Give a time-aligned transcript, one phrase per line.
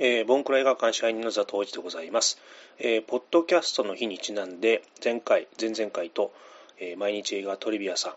[0.00, 2.38] えー、ボンクラ映画館支配人の座藤一でございます、
[2.78, 6.32] えー、ポッドキャストの日にちなんで前回前々回と、
[6.78, 8.12] えー、毎日映画トリビアさん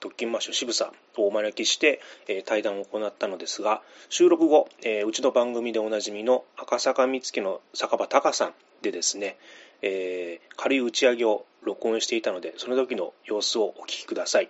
[0.00, 9.36] 特勤マッシュ渋さんをお招きして、えー、対談を行ったのですが収録後、えー、うちの番組でおなじみの赤坂見附の酒場隆さんでですね、
[9.82, 14.48] えー、軽い打ち上げを録音していたのでその時の様子をお聞きください。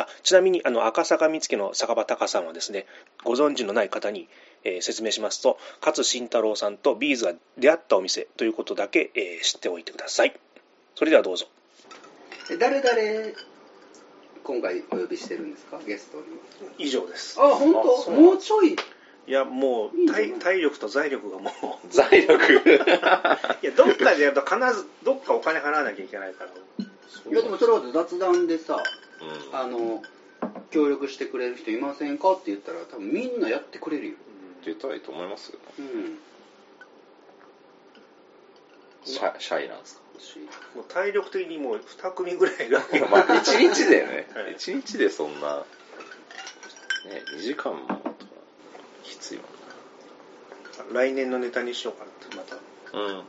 [0.00, 2.86] あちなみにあの赤坂見附の酒場隆さんはですね
[3.24, 4.28] ご存知のない方に、
[4.74, 10.38] えー、説明しますと勝慎太郎さんとビーズが出会ったお店ということだけ、えー、知っておいてください。
[10.94, 11.46] それではどうぞ。
[12.58, 13.34] 誰誰
[14.42, 15.78] 今回お呼びしてるんですか？
[15.86, 16.24] ゲストに。
[16.78, 17.38] 以上です。
[17.40, 17.72] あ本
[18.06, 18.10] 当？
[18.10, 18.76] もうちょい？
[19.26, 21.50] いやもう体体力と財力がも
[21.84, 21.88] う。
[21.92, 22.54] 財力。
[23.62, 26.50] いやどっかでやると必ずどっかお金払わなきゃいけないから。
[26.50, 28.82] いやでもそれは雑談でさ、
[29.20, 29.56] うん。
[29.58, 30.02] あの
[30.70, 32.32] 協力してくれる人いませんか？
[32.32, 34.14] って言ったら多分みんなやってくれるよ
[34.64, 35.58] 出たいと思いますよ。
[35.78, 36.18] うん。
[39.04, 40.00] シャシャイなんですか？
[40.74, 42.80] もう体力的にもう2組ぐらいが。
[43.10, 44.28] まあ一日でね。
[44.34, 44.52] はい。
[44.54, 45.64] 一日でそんな
[47.06, 48.10] ね2時間もとか
[49.04, 49.44] きついも
[50.92, 52.54] 来年のネタにしようかなってまた。
[52.56, 52.58] ん
[53.00, 53.24] なうん。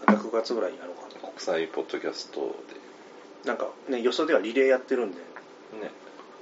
[0.00, 1.28] また9月ぐらいにやろうかな。
[1.28, 2.54] 国際ポッドキャスト
[3.44, 5.18] なんかねよそではリレーやってるんで。
[5.80, 5.90] でね。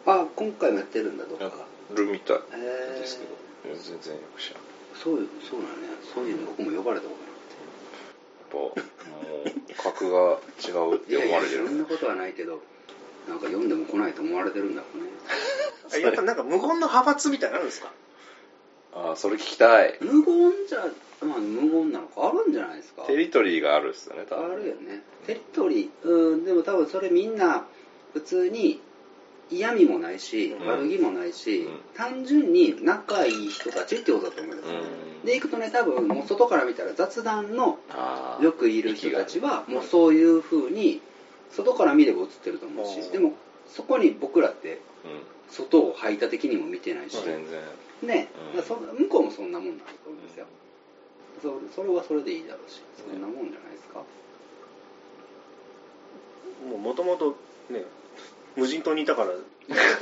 [0.06, 2.38] あ今回もやってるんだどっやかるみたい
[3.00, 3.30] ですけど。
[3.30, 4.62] いや全然よく知らん。
[4.94, 5.88] そういうそうなんね。
[6.14, 7.14] そういうの僕も呼ばれたこ
[8.50, 12.60] とやっぱもう格が違うってないいやいや思われてるそんなことはないけど
[13.28, 15.04] なんか読んでも来ないと思われてるんだろうね。
[15.92, 17.92] あやっぱなんか無言の派閥みたいなのあるんですか？
[18.92, 19.96] ああそれ聞きたい。
[20.00, 20.84] 無言じゃ
[21.22, 23.02] まあ無言なのかあるんじゃないですか。
[23.02, 25.02] テリトリーがあるっすよね多あ分るよね。
[25.26, 27.66] テリトリーうんでも多分それみんな
[28.14, 28.80] 普通に
[29.50, 30.66] 嫌味もないし、うん。
[30.66, 31.80] 悪気もないし、うん。
[31.94, 35.26] 単純に仲いい人たちってことだと思います、うん。
[35.26, 37.78] で行くとね多分もう外から見たら雑談の
[38.40, 41.00] よくいる人たちはもうそういう風に
[41.50, 43.12] 外から見れば映ってると思うしうん。
[43.12, 43.34] でも
[43.68, 45.20] そこに僕らってうん。
[45.50, 47.60] 外を排他的にも見てないし、全然。
[48.02, 48.28] ね、
[48.96, 50.46] 向こうもそんなもんなんだと思うんですよ、
[51.42, 53.98] そそれはそれでいいだろうしそんなもんじゃないですか、
[56.66, 57.36] もうもともと
[57.68, 57.84] ね
[58.56, 59.28] 無人島にいたから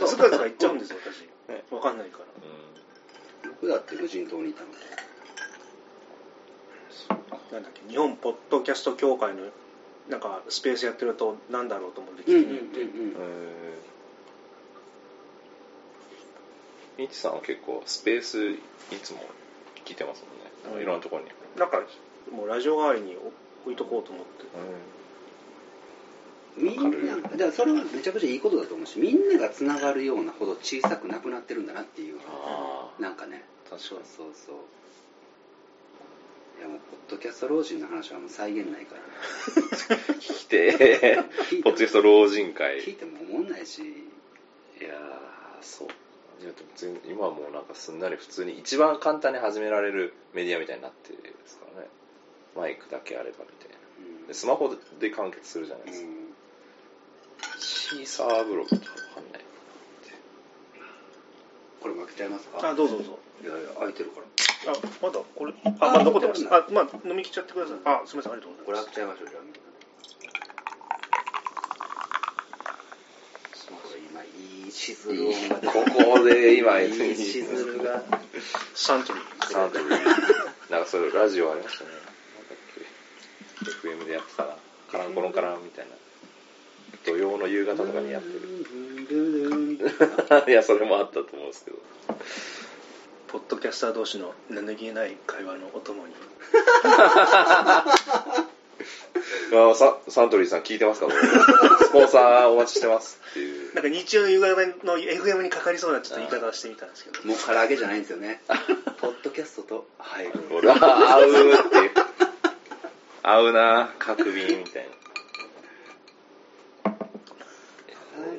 [0.06, 1.28] ずかずか行っちゃうんですよ私。
[1.74, 2.24] わかんないから。
[2.24, 2.28] う
[3.60, 4.68] 僕だって無人島にいたの
[7.52, 9.42] なんだっけ日本ポッドキャスト協会の
[10.08, 12.84] なんかスペースやってるとなんだろうと思って聞きうんうんに行って、
[17.02, 18.58] ミチさんは結構スペースい
[19.02, 19.20] つも
[19.84, 20.24] 聞いてます
[20.66, 20.82] もんね、うん。
[20.82, 21.28] いろんなところに、
[21.58, 21.80] なんか
[22.32, 23.16] もうラジオ代わりに
[23.64, 24.44] 置いとこうと思って
[26.58, 33.44] みんなだからそれはめちゃくちゃいいことだと思うしみんながつながるようなほど小さくなくなってるんだなっていうあなんかね。
[33.66, 34.00] あ確かに。
[34.04, 34.56] そうそう
[36.58, 39.96] いやもうポッドキャスト老人の話はもう再現ないから。
[40.18, 40.76] 聞きて。
[40.76, 41.62] 聞いても。
[41.62, 42.82] ポッドキャスト老人会。
[42.82, 43.82] 聞いても思んないし。
[43.82, 45.88] いやーそう。
[46.42, 51.88] いやでも全今はもうなんかすんなり普通に一番簡単に始められるメディアみたいになってるんですからね。
[52.56, 53.76] マイクだけあればみたいな。
[54.20, 54.26] うん。
[54.26, 56.08] でスマホで完結するじゃないですか、
[57.58, 59.42] シーサーブログとかわかんない。
[61.80, 62.68] これ負けちゃいますか？
[62.70, 63.18] あどうぞどうぞ。
[63.42, 64.26] いやいや空いてるから。
[64.72, 66.46] あまだこれあまだ残ってます。
[66.50, 67.76] ああまあ飲み切っちゃってください。
[67.84, 68.94] あすみませんありがとうこございます。
[68.94, 69.42] れ開けちゃいましょうじゃあ
[73.82, 75.84] これ今いいしずる音が出てこ
[76.18, 78.02] こで今いいしずるが。
[78.74, 79.46] サントリー。
[79.52, 79.88] サントリー。
[80.70, 81.90] なんかそういうラジオありましたね。
[81.90, 82.10] なんだ
[82.54, 82.56] っ
[83.82, 84.56] け？FM でやってたな
[84.90, 85.94] カランコロンカランみたいな
[87.04, 89.78] 土曜の夕方とかにやってる。
[90.48, 91.78] いやそれもあったと思うんですけど。
[93.28, 96.14] ポッドキャスター同士の何気ない会話のお供に。
[99.50, 101.08] あササントリーさん聞いてますか？
[101.10, 103.74] スポンサーお待ちしてますっていう。
[103.74, 107.22] なんか日曜の夕方の FM にかかりそうなちょっと言い方をしてみたんですけど。
[107.24, 108.42] もう唐揚げじゃないんですよね。
[109.00, 110.32] ポッドキャストと入る。
[110.50, 110.76] 俺は
[111.14, 111.34] 合うっ
[111.70, 111.90] ていう。
[113.22, 115.07] 合うな角瓶みたいな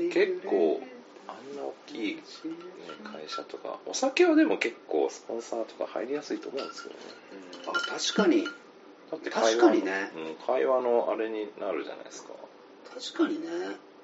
[0.09, 0.81] 結構
[1.27, 2.21] あんな大きい、ね、
[3.03, 3.79] 会社とか。
[3.85, 7.01] お酒はでも結構スポンサーとか入りやすいと思うんですけどね。
[7.67, 8.43] あ確かに。
[8.43, 10.11] だって確かにね。
[10.15, 12.29] うん、会話のあれになるじゃないですか。
[13.13, 13.47] 確かにね。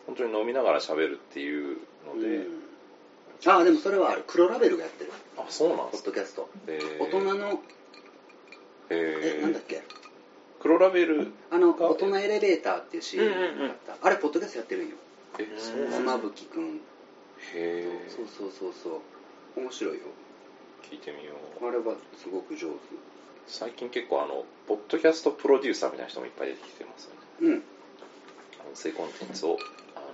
[0.07, 3.51] 本当に飲みながら喋るっていうので、うん。
[3.51, 4.23] あでもそれはある。
[4.27, 5.11] 黒ラベルがやってる。
[5.37, 6.09] あそうなんポですか。
[6.11, 6.49] ッドキャスト。
[6.67, 7.01] えー。
[7.03, 7.61] 大人の。
[8.89, 9.81] ええなんだっけ？
[10.59, 13.59] 黒ラベルあの大人エレベーターっていう CM うんうんうん。
[13.59, 14.95] があったあれポッドキャストやってるんよ
[15.39, 16.19] えそうなん。
[16.19, 16.75] 妻くん。
[16.75, 16.79] へ
[17.55, 19.01] えそうそうそうそ
[19.57, 19.59] う。
[19.59, 20.01] 面白いよ。
[20.89, 21.67] 聞いてみよう。
[21.67, 22.75] あれはすごく上手。
[23.47, 27.19] 最近結構あのポッドキャストプロデューサーみたいな人もいっぱい出てきてますよね。
[27.41, 27.53] うん。
[27.53, 27.63] 音
[28.75, 29.57] 声コンテンツを
[29.95, 30.05] あの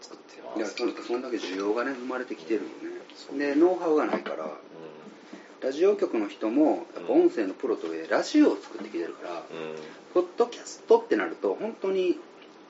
[0.00, 0.58] 作ってます。
[0.58, 2.66] いやそんそんだけ需要がね生まれてきてるよ
[3.14, 3.38] そう。
[3.38, 4.50] ねでノウハウがないから
[5.62, 9.40] ラジオ局の人もやっぱ音声のプロとはいえラジオを作ってきてるから、うん、う
[9.74, 9.76] ん。
[10.12, 12.18] ポッドキャストってなると本当に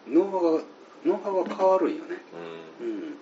[0.08, 0.62] ノウハウが
[1.04, 2.16] ノウハウが変わるんよね。
[2.80, 2.98] ううん。
[2.98, 3.18] ん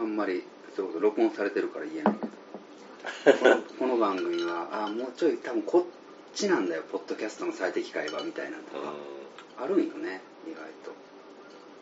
[0.00, 0.44] あんまり
[0.74, 3.56] それこそ録音されてるから言えないけど。
[3.78, 5.84] この番組はあもうちょい多分こっ
[6.34, 8.78] ちなんだよポッドキャストの最適解はみたいなのとか。
[9.58, 9.64] うん。
[9.64, 10.60] あるんよね意外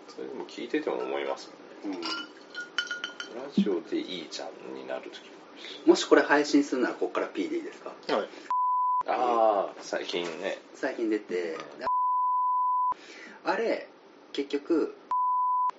[0.09, 1.47] それでも聞いてても思います
[1.85, 1.99] よね。
[1.99, 2.05] と、
[3.37, 5.35] ラジオでいいじゃんになる時も
[5.87, 7.91] もしこれ配信するならこっから P でいいですか？
[8.15, 8.29] はい。
[9.07, 10.59] ああ最近ね。
[10.75, 11.59] 最近出てで
[13.45, 13.89] あれ
[14.33, 14.95] 結局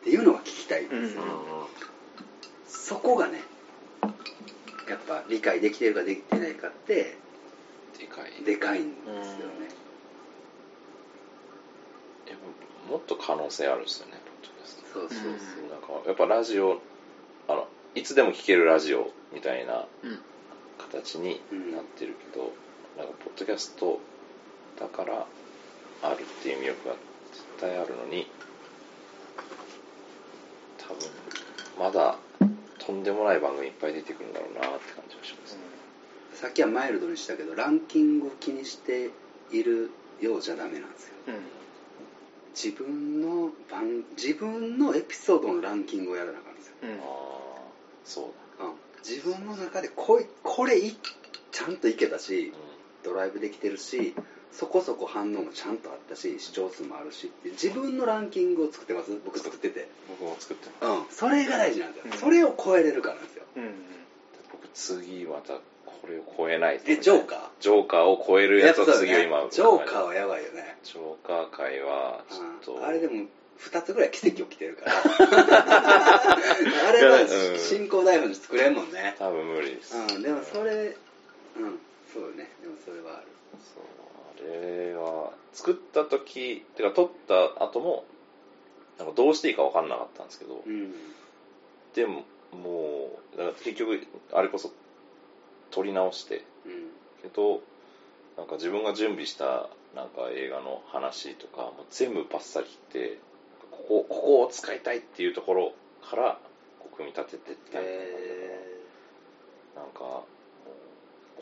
[0.01, 1.15] っていうのが聞きたいんです。
[1.15, 1.29] よ、うん。
[2.67, 3.41] そこがね
[4.87, 7.17] やっぱ理解できてるかできてないかって
[7.97, 8.43] でかい。
[8.43, 9.23] でかいんですよね、
[12.25, 12.39] でも
[12.91, 14.13] もっと可能性あるんですよね
[14.93, 15.27] そうそうそう、
[15.69, 16.79] なんかやっぱラジオ
[17.47, 20.19] あのいつでも聞けるラジオみたいなうん
[20.77, 21.41] 形に
[21.71, 22.51] なってるけど、
[22.97, 23.99] なんかポッドキャスト
[24.79, 25.25] だから
[26.03, 27.01] あるっていう魅力が絶
[27.59, 28.27] 対あるのに。
[30.77, 30.97] 多分
[31.79, 32.17] まだ
[32.79, 35.55] とんでもない番組いっぱい出てくるんだろうなって感じがします。
[35.55, 35.61] ね、
[36.33, 39.09] さっきはマイルドにしたけどランキングを気にして
[39.51, 39.89] いる
[40.21, 41.13] ようじゃダメなんですよ。
[41.27, 41.33] うん。
[42.53, 46.89] 自分の番自分のエピソードのランキングをやらなあかんですよ、うん。
[46.91, 47.61] ああ
[48.05, 48.21] そ
[48.59, 48.73] ううん、
[49.03, 50.95] 自分の中でこいこれい
[51.51, 52.57] ちゃんといけたしだ、
[53.03, 54.13] ドライブできてるし
[54.57, 59.87] そこそこ反応もちゃんとあったし視聴数もあるし自分のランキングを作ってます僕作ってて。
[60.07, 60.99] 僕も作ってます。
[60.99, 61.05] うん。
[61.09, 62.19] それが大事なんですよ、うん。
[62.19, 63.43] それを超えれるからなんですよ。
[63.57, 63.73] うん
[64.51, 65.53] 僕次また
[65.85, 66.79] これを超えない。
[66.79, 67.39] とえジョーカー？
[67.59, 70.77] ジョーカーを超えるやつを次を今ジョーカーはやばいよね。
[70.83, 72.79] ジョーカー界はちょっと。
[72.79, 72.85] うん。
[72.85, 73.25] あれでも
[73.59, 74.93] 2つぐらい奇跡起きてるから。
[76.87, 77.27] あれはうん。
[77.59, 79.15] 進行台本に作れんもんね。
[79.19, 80.21] 多分無理です、うん。
[80.21, 80.95] でもそれ
[81.57, 81.79] うん。
[82.13, 82.49] そうね。
[82.61, 83.27] でもそれはある。
[83.73, 83.83] そう。
[83.83, 84.04] あ
[84.41, 88.05] れは作った時てか撮った後も
[88.97, 90.93] なんかどうしていいか分かんなかったんですけど、うん。
[91.93, 94.71] でももう結局あれこそ
[95.71, 96.91] 撮り直してうん。
[97.21, 97.61] けど
[98.37, 103.19] なんか自分が準備したなんか映画の話とかもう全部バッサリ切って
[103.71, 105.73] ここここを使いたいっていうところ
[106.03, 106.37] から
[106.79, 107.95] こう組み立ててったみたい
[109.75, 110.23] なんか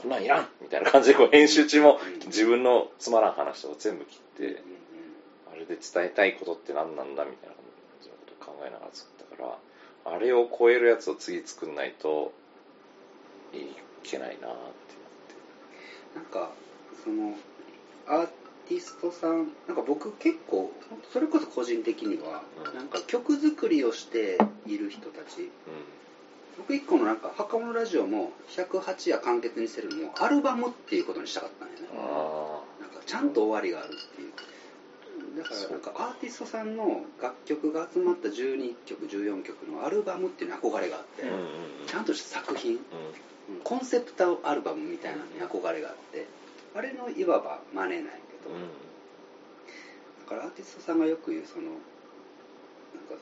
[0.02, 2.28] こんなんいらんみたいな感じでこう編集中もうん。
[2.28, 4.58] 自分のつまらん話とか全部切って、うんうん
[5.54, 7.64] あれで伝えたいことって何なんだみたいな感
[8.02, 9.60] じのことを考えながら作ったか
[10.06, 12.34] らあれを超えるやつを次作んないと
[13.54, 13.58] い
[14.02, 16.50] けないなってなんか
[17.04, 17.36] その
[18.08, 18.28] アー
[18.68, 20.72] ティストさんなんか僕結構
[21.12, 22.76] それこそ個人的には、うん。
[22.76, 26.03] なんか曲作りをしている人たち思って
[26.58, 31.82] 僕一個のなんか墓物ラジオも108夜完結にしてるのもアルバムっていうことにしたかったんよね。
[32.80, 34.32] なんかちゃんと終わりがあるっていう。
[35.36, 41.24] だからなんかアーティストさんの楽曲が集まった12曲14曲のアルバムっていうのに憧れがあって、
[41.88, 42.78] ちゃんとした作品
[43.64, 46.28] コンセプトアルバムみたいなのに憧れがあって
[46.76, 48.62] あれのいわば真似なんやけど、うん。
[50.26, 53.16] だからアーティストさんがよく言うそのなんか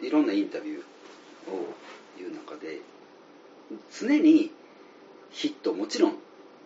[0.00, 0.78] いろんなインタビュー
[1.52, 1.74] を
[2.18, 2.80] 言う中で
[3.98, 4.50] 常に
[5.30, 6.16] ヒットもちろん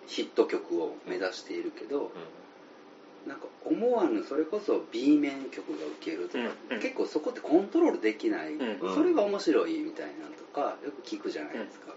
[0.07, 2.11] ヒット曲を目指しているけど、
[3.27, 6.83] なんか思わぬそれこそ B 面曲が受けるとか、うんうん。
[6.83, 8.95] 結構そこってコントロールできない、うん。
[8.95, 11.95] それが面白いみたいなのとかよく聞くじゃないですか、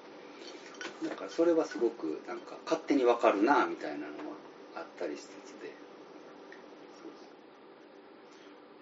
[1.10, 4.10] だからそれはすごくなんか勝手にわかるなみたいなのは
[4.76, 5.30] あったりしつつ
[5.62, 5.68] で。
[5.68, 5.76] いや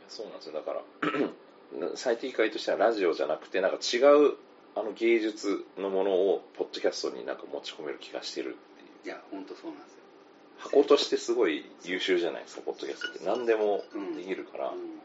[0.09, 0.53] そうなんですよ。
[0.53, 0.83] だから
[1.95, 4.35] 最適解としてはラジオじゃなくてなんか違う
[4.75, 9.07] あの芸術のものをポッドキャストになんか持ち込める気がしてるっていう。
[9.07, 9.99] いや本当そうなんですよ、
[10.57, 13.25] 箱としてすごい優秀じゃないですかポッドキャストって。
[13.25, 13.83] 何でも
[14.15, 15.01] できるから、うん。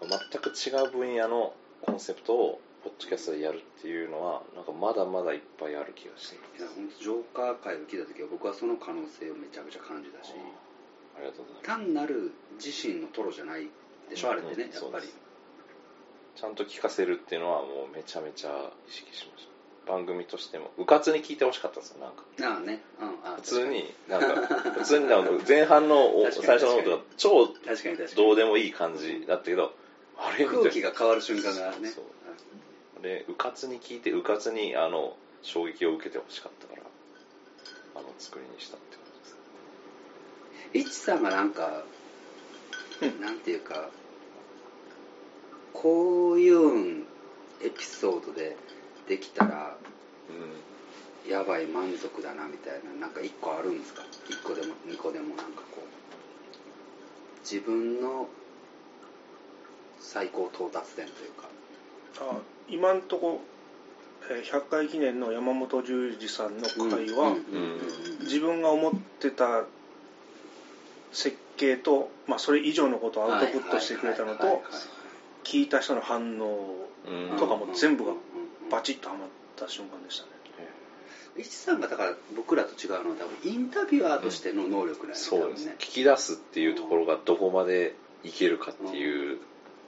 [0.00, 6.42] なんか全く違う分野のコンセプトをポッドキャストでやるっていうのはなんかまだまだいっぱいある気がしてる。
[6.58, 10.32] いや本当ジョーカー界を聞いた時は僕はその可能性をめちゃくちゃ感じたし
[11.16, 11.66] ありがとうございます。
[11.66, 13.68] 単なる自身のトロじゃない
[14.10, 15.06] でしょ、あれってねうんやっぱり
[16.38, 18.50] ちゃんと聞かせるっていうのはもうめちゃめちゃ
[18.88, 19.44] 意識しまし
[19.86, 19.92] た。
[19.92, 22.22] 番組としてもうかつに聞いてほしかったんですよなんか。
[22.54, 27.48] ああね、うん、ああ 普通になんか普通になんか前半の最初のことが超
[28.14, 29.72] どうでもいい感じだったけど
[30.16, 31.88] あれ空気が変わる瞬間がね。
[31.90, 33.02] そう。
[33.02, 36.82] でうかつに聞いてうかつにあの衝撃を受けてほしかったから
[37.96, 39.04] あの作りにしたって感
[40.72, 40.88] じです。
[40.88, 41.82] イチさんがなんか、
[43.00, 43.90] うんなんていうか
[45.72, 47.04] こういう
[47.62, 48.56] エピソードで
[49.08, 49.76] できたら
[51.26, 54.02] うやばい満足だなみたいななんか一個あるんですか？
[54.28, 57.40] 一個でも二個でもなんかこう。
[57.42, 58.28] 自分の
[60.00, 61.48] 最高到達点というか。
[62.20, 63.40] あ今んとこ、
[64.30, 67.34] えー100回記念の山本十二さんの回は、
[68.22, 69.64] 自分が思ってた
[71.12, 74.62] 設計と、まあ、それ以上のことをアウトプットしてくれたのと
[75.48, 76.76] 聞いた人の反応
[77.10, 77.38] んうん。
[77.38, 78.18] とかも全部がうん
[78.70, 80.30] バチッとはまった瞬間でしたね。
[81.38, 85.76] イチさんがだから僕らと違うのは多分インタビュアーとしての能力なんですそうですね。
[85.78, 89.38] 聞き出すっていうところがどこまでいけるかっていう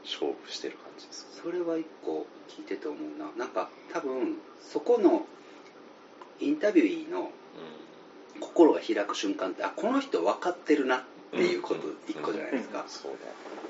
[0.04, 1.26] 勝負してる感じです。
[1.42, 3.30] それは一個聞いてて思うな。
[3.36, 5.26] なんか多分そこの
[6.38, 7.32] インタビューの
[8.38, 11.02] 心が開く瞬間ってあこの人分かってるなっ
[11.32, 11.96] ていうことうん。
[12.08, 13.12] 一個じゃないですか、そう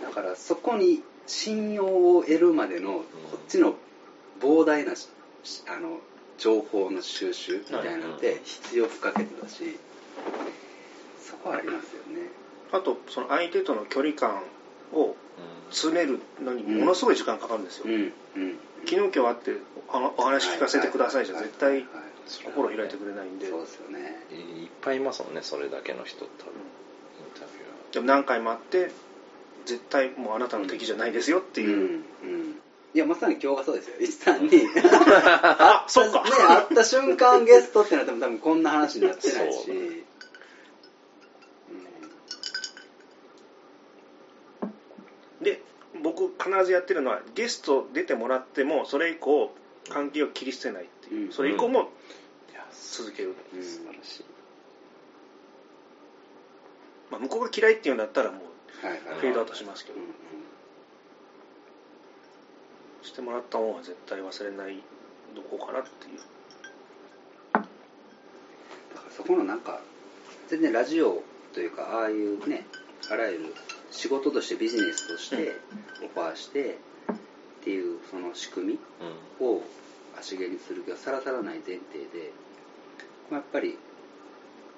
[0.03, 1.85] だからそこに信用
[2.17, 3.05] を得るまでのこ
[3.37, 3.77] っちの
[4.41, 5.09] 膨大なし
[5.69, 6.01] あの
[6.39, 9.79] 情報の収集みたいなのって必要不可欠だし
[11.23, 12.29] そこはありますよね。
[12.73, 14.43] あとその相手との距離感
[14.93, 15.15] を
[15.71, 17.97] 詰めるのにものすごい時間かかるんですよ、うんう
[18.47, 19.53] ん昨日今日会って
[19.93, 21.85] おお話聞かせてくださいじゃ絶対
[22.47, 23.51] 心開いてくれないんで。
[23.51, 24.25] そうですよね。
[24.33, 28.91] いいっぱいいますもんねそれだけの人多分インタビュでも何回も会って
[29.67, 32.01] 絶対もうあなたの敵じゃないですよっていう、うんうん。
[32.95, 33.97] いやまさに今日がそうですよ。
[34.01, 34.47] 一さん。
[34.47, 36.25] にあそっか。
[36.25, 39.65] ね会った瞬間ゲストってなっても多分こんな話になってないし。
[39.67, 40.05] そううん。
[45.45, 45.63] で
[46.03, 49.55] 僕必ずやってるのはゲスト出てもらってもそれ以降
[49.89, 51.33] 関係を切り捨てないっていう、うん。
[51.33, 51.91] それ以降も
[52.93, 54.25] 続ける、うん素晴らしい。
[57.11, 58.41] まあ、向こうが嫌いっていうんだったらもう
[58.81, 59.99] フェードアウトしますけど、
[63.03, 64.83] してもらった恩は絶対忘れない
[65.35, 66.19] どこかなっていう。
[67.53, 67.67] だか
[69.07, 69.81] らそこのなんか
[70.49, 71.23] 全然ラジオ
[71.53, 72.65] というかああいうね
[73.11, 73.55] あらゆる
[73.91, 75.57] 仕事としてビジネスとして
[76.05, 76.79] オファーして
[77.61, 78.79] っていうその仕組み
[79.45, 79.63] を
[80.19, 82.33] 足毛にする気はさらさらない前提で
[83.31, 83.79] まあやっぱり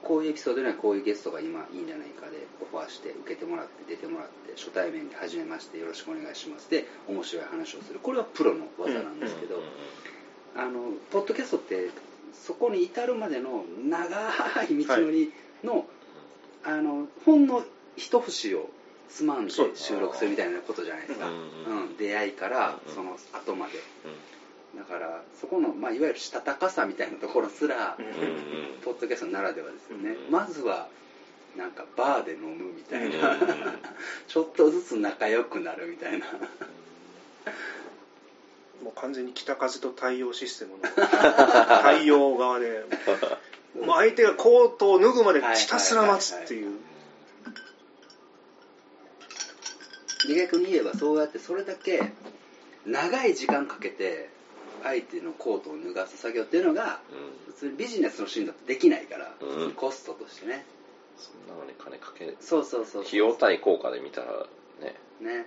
[0.02, 8.00] こういうエピソードにはこういうゲストが今いいんじゃないかでオファーして受けてもらって出てもらって初対面で初めましてよろしくお願いしますで面白い話をする。
[8.02, 9.62] これはプロの技なんですけど、
[10.56, 11.90] あのポッドキャストって
[12.32, 15.32] そこに至るまでの長い道のり
[15.62, 15.86] の,、
[16.64, 17.62] あのほんの
[17.96, 18.68] 一節を
[19.08, 21.38] つまんで収録するみたいなことじゃないですか、うんう
[21.84, 23.74] ん出会いからうんその後まで
[24.76, 30.88] だからそこの、まあ、いわゆるしたたかさみたいなところすら、うんポッドキャストならではですよね、うんまずは
[31.56, 33.40] なんかバーで飲むみたいな、うん
[34.26, 36.26] ちょっとずつ仲良くなるみたいな。
[38.82, 40.78] もう完全に北風と太陽システムの
[41.82, 42.84] 太陽側で。
[43.80, 46.78] もう相手がコートを脱ぐまでひたすら待つっていう。
[50.28, 52.12] で逆に言えばそうやってそれだけ
[52.86, 54.30] 長い時間かけて
[54.82, 57.00] 相手のコートを脱がす作業っていうのが
[57.46, 59.72] 普通にビジネスのシーンだとできないから、うん。
[59.72, 60.64] コストとしてね。
[61.16, 64.46] そんなのに金かけそうそうそう費用対効果で見たら
[64.80, 64.94] ね。
[65.20, 65.46] ね。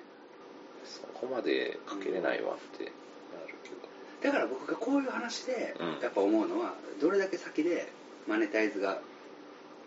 [0.85, 2.93] そこまでかけれないわってなる
[3.63, 3.75] けど。
[4.23, 6.01] だから僕がこういう話でうん。
[6.01, 7.91] やっぱ思うのはどれだけ先で
[8.27, 8.99] マネタイズが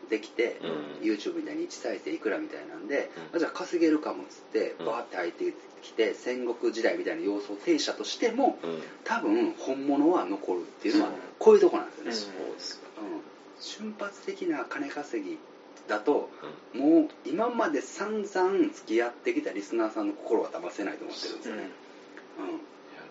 [0.09, 0.61] できて、
[1.01, 1.07] うん。
[1.07, 3.37] YouTube みたいに1再生いくらみたいなんで、うん。
[3.37, 4.87] あじゃあ稼げるかもっつってうん。
[4.87, 8.83] バーって入ってきて戦国時代みたいな様相を呈したとしてもうん。
[9.05, 11.13] 多分本物は残るっていうのはう。
[11.13, 13.21] んこういうとこなんですよね、そうですうん。
[13.61, 15.39] 瞬発的な金稼ぎ
[15.87, 16.29] だと
[16.75, 16.81] うん。
[16.81, 21.69] もう今まで散々付き合ってきたリスナーさんの心は騙せないと思ってるんですよね、いや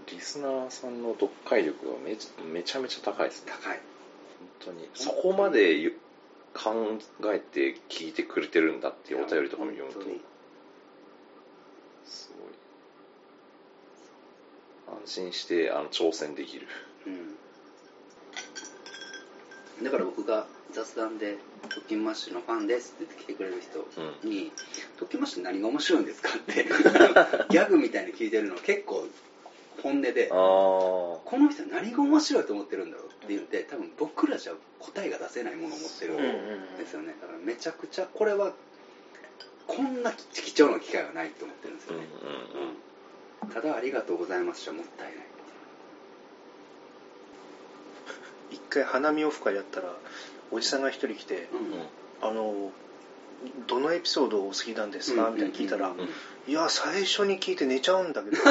[0.08, 3.52] リスナーさんの読解力がめちゃめちゃ高いですね。
[3.52, 3.80] 高い。
[4.64, 4.90] 本当に。
[4.94, 5.98] そこまでゆ
[6.58, 7.00] 考
[7.34, 10.02] えて聞いてくれてるんだっていうお便りとかも読むと。
[12.06, 12.32] す
[14.88, 14.98] ごい。
[15.04, 16.68] 安心してあの挑戦できる。
[17.06, 17.38] うん。
[19.84, 21.38] だから僕が雑談で
[21.70, 23.88] 「トッキンマッシュのファンです」って言って来てくれる人
[24.28, 24.52] に
[24.98, 26.66] 「トッキンマッシュ何が面白いんですか?」って
[27.50, 29.08] ギャグみたいに聞いてるの結構
[29.84, 37.16] 本音でこの人何が面白いと思ってるんだろうって言って多分僕らじゃ答えが出せないものを持ってるんですよね。
[37.22, 38.54] だからめちゃくちゃこれは
[39.68, 45.28] こんな貴重な機会はないと思ってるんですよね、うんただありがとうございますじゃもったいない。
[48.70, 49.94] 回花見オフ会やったら
[50.52, 51.88] おじさんが一人来てうん
[52.28, 52.72] 「あの
[53.68, 55.94] どのエピソードお好きなんですか?」みたいに聞いたら
[56.48, 58.38] いや最初に聞いて寝ちゃうんだけど。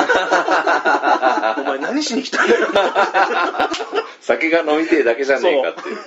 [1.63, 2.69] お前何しに来たんだよ？
[4.21, 5.89] 酒が飲みてえだけじゃねえかって。
[5.89, 5.99] いう。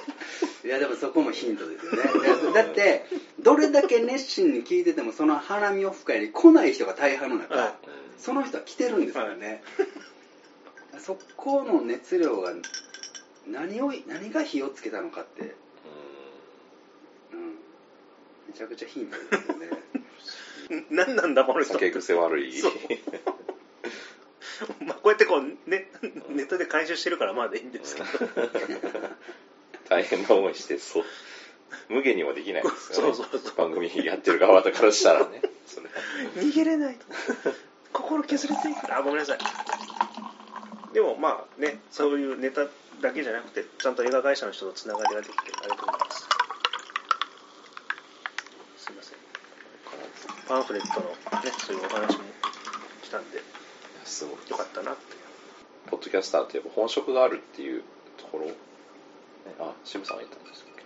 [0.65, 2.53] いやでもそこもヒントですよね。
[2.53, 3.07] だって
[3.39, 7.73] どれだけ熱心に聞いててもその花見オフ会に来ない人が大半の中、はい。
[8.19, 9.63] その人は来てるんですよね、
[10.99, 12.53] そこの熱量が
[13.47, 15.51] 何を何が火をつけたのかって、うん、
[18.49, 19.69] めちゃくちゃヒントですよね。
[20.89, 21.73] 何なんだこの人。
[21.73, 22.59] 酒癖悪い。
[22.59, 22.73] そう。
[24.83, 25.89] まあこうやってこう、ね、
[26.29, 28.07] ネットで回収してるからまだいいんですけど。
[29.87, 31.05] 大変な思いしてそう。
[31.89, 33.13] 無限にはできないですよね。
[33.13, 33.55] そうそうそう。
[33.55, 35.41] 番組やってる側からしたらね。
[35.65, 35.89] それ。
[36.35, 37.05] 逃げれないと。
[37.93, 39.39] 心削れていくあごめんなさい。
[40.93, 42.65] でもまあねそういうネタ
[43.01, 46.27] だけじゃなくてちゃんと映画会社の人とつながりができてありがとうございます
[48.77, 51.05] すいませんパンフレットの
[51.43, 52.23] ねそういうお話も
[53.03, 53.43] したんでよ
[54.03, 55.01] すごいかったなって
[55.91, 57.83] ポッドキャスターってやっぱ本職があるっていう
[58.17, 58.53] ところ、ね、
[59.59, 60.79] あ渋さんが言ったんですけど。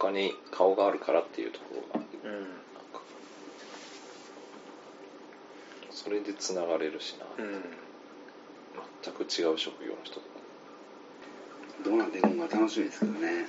[0.00, 2.32] 他に顔があるからっていうところがうん。
[2.32, 3.02] なんか。
[5.90, 7.62] それでつながれるしな、うん。
[9.02, 10.26] 全く違う職業の人とか、
[11.84, 13.46] どうなっていくのか楽しみですけどね、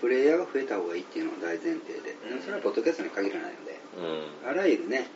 [0.00, 2.42] プレイヤーが増えた方がいいっていうのは大前提で、うん。
[2.42, 3.78] それはポッドキャストに限らないので。
[4.44, 4.50] うん。
[4.50, 5.08] あらゆるね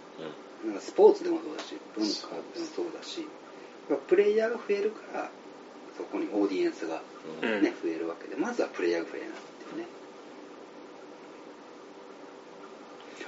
[0.66, 3.26] なんかスポーツでもそうだし文化でもそうだし
[4.06, 5.30] プレイヤーが増えるから
[5.96, 7.02] そこにオーディエンスが、
[7.42, 7.62] うんうん。
[7.62, 9.86] ね増えるわけでまずはプレイヤーが増えなっていうね。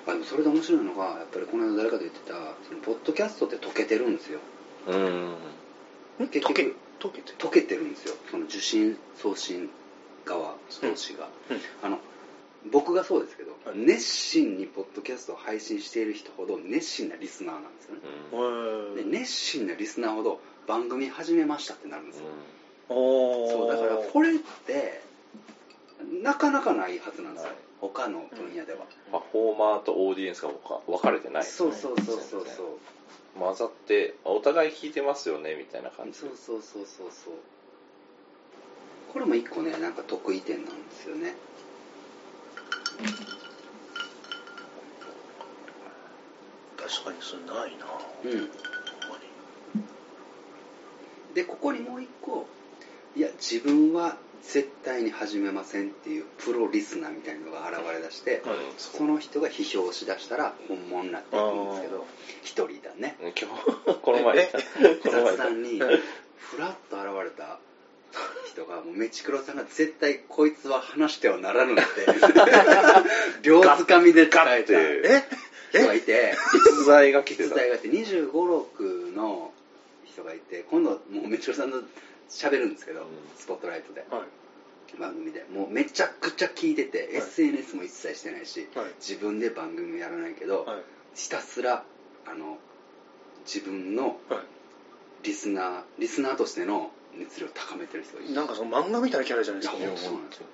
[0.06, 2.34] あでもそれで面白いのがやっぱりこの間誰かと言ってた
[2.68, 4.40] そのポッドキャストって溶けてるんですよ。
[4.86, 5.34] うん。
[6.30, 6.62] 結局溶け
[7.00, 8.14] 溶けて溶けてるんですよ。
[8.30, 9.70] その受信送信
[10.24, 11.60] 側同士が、うん。
[11.82, 11.98] あの
[12.72, 13.78] 僕がそうですけど、はい。
[13.78, 18.00] 熱心にポッドキャストを配信している人ほど熱心なリスナーなんですよね、
[18.32, 18.88] うん。
[18.88, 22.24] うんで熱心なリスナーほど番組始めましたってなるんですよ、
[22.88, 25.02] そうだからこれって
[26.22, 27.56] なかなかないはずなんですよ、はい
[27.92, 31.42] 他の分野では、パフォーマーとオーディエンスが分か分かれてない。
[31.42, 33.38] ねそうそうそうそうそう。
[33.38, 36.18] 混ざってお互い聞いてますよねみたいな感じ。
[36.18, 37.34] そうそうそうそうそう
[39.14, 41.36] これも一個ねなんか得意点なんですよね。
[46.76, 47.86] 確かにそれないな。
[48.24, 48.40] うん。
[48.40, 48.48] に。
[51.34, 52.46] でここにもう一個
[53.16, 62.06] いや自分は絶対に始めませんっていうプロリスナーみたいなのが現れ出して、はいその人が批評しだしたら本物になっていくんですけど
[62.42, 63.16] 一人だね。
[63.20, 64.38] 今日 この前。
[64.38, 64.50] え
[64.96, 67.60] この前雑談にふらっと現れた
[68.54, 71.82] 人がもうメチクロさんが絶対こいつは話してはならぬって
[73.42, 75.78] 両つかみで伝えた。
[75.78, 77.48] 人がいて実在が来てた。
[77.48, 79.52] 実在がいて2 5 6の
[80.04, 81.82] 人がいて今度はもうメチクロさんと
[82.30, 83.06] 喋るんですけど、うん。
[83.36, 84.04] スポットライトで。
[84.08, 84.98] はい。
[85.00, 85.44] 番組で。
[85.50, 87.16] もうめちゃくちゃ聞いてて、い。
[87.16, 88.86] SNS も一切してないし、はい。
[89.00, 90.82] 自分で番組もやらないけど、はい。
[91.16, 91.84] ひたすら
[92.26, 92.58] あの
[93.44, 94.42] 自分のは
[95.24, 100.46] リスナーリスナーとしての熱量を高めてる人がいいてなんかその漫画みたいなキャラじゃないですかいやそうなんですよ。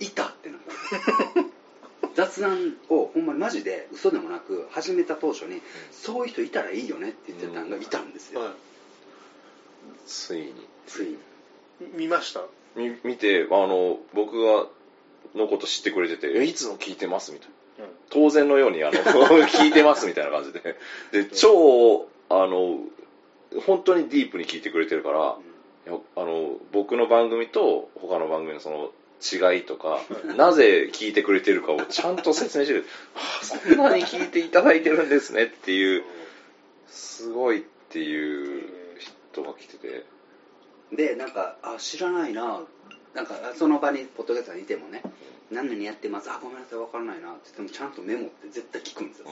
[0.00, 0.60] いたってなっ
[1.34, 1.44] た
[2.14, 5.60] 雑談をほんまにマジで嘘でもなく始めた当初に
[5.92, 8.54] そういう人いたらいいよねって言ってたのがいたんですよ、は
[10.06, 10.54] ついに。
[10.86, 11.12] ついに。
[11.14, 11.16] い
[11.94, 12.42] 見ました？
[12.76, 14.66] み見てあの僕が
[15.34, 17.84] のこと知ってくれてて「えいつも聞いてます」みたいな。
[17.84, 17.90] うん。
[18.10, 18.92] 当然のようにあの
[19.46, 20.76] 聞いてますみたいな感じで。
[21.12, 22.80] で超あの
[23.66, 25.36] 本当にディープに聞いてくれてるからいや
[26.16, 30.00] あの僕の番組と他の番組のその違いとか
[30.36, 36.04] なぜ聞いてくれてるかをちゃんと説明してくれてあそんなに聞いていただいてるんですねっていう
[36.88, 38.62] すごいっていう
[38.98, 40.04] 人が来てて。
[40.92, 42.60] でなんかあ知らないな。
[43.14, 45.02] なんかその場にポッドキャストにいてもね。
[45.50, 46.30] 何々やってます。
[46.30, 46.78] あごめんなさい。
[46.78, 47.32] 分からないな。
[47.32, 49.30] って言ってもちゃんとメモって絶対聞くんですよ、う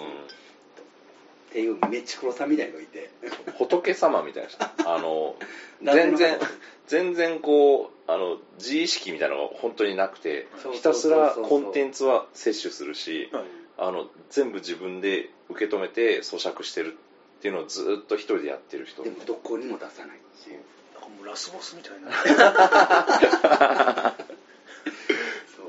[1.57, 3.09] っていうめっちゃ黒さんみたいなのがいて。
[3.51, 4.63] ん、仏様みたいな人。
[4.85, 5.37] あの
[5.83, 6.39] 全然
[6.87, 13.45] 全然こうあの自意識みたいなのが本当になくてひたすらコンテンツは摂取するしはい。
[13.79, 16.97] あの全部自分で受け止めて咀嚼してるっ
[17.41, 19.03] ていうのをずっと一人でやってる人。
[19.03, 20.59] でもどこにも出さないっていう。
[20.95, 22.11] なんかもうラスボスみたいな。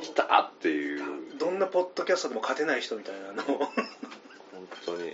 [0.01, 1.05] 来たっていう。
[1.37, 3.43] どんなポッドキャストでも勝てない人みたいなの。
[3.55, 3.69] を本
[4.85, 5.13] 当に